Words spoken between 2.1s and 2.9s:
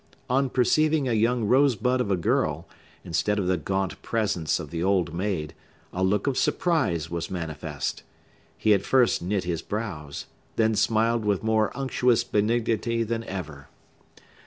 girl,